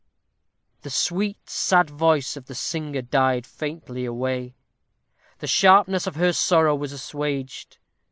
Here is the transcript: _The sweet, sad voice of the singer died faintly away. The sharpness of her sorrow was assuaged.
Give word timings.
_The 0.81 0.89
sweet, 0.89 1.47
sad 1.47 1.91
voice 1.91 2.35
of 2.35 2.47
the 2.47 2.55
singer 2.55 3.03
died 3.03 3.45
faintly 3.45 4.03
away. 4.03 4.55
The 5.37 5.45
sharpness 5.45 6.07
of 6.07 6.15
her 6.15 6.33
sorrow 6.33 6.73
was 6.73 6.91
assuaged. 6.91 7.77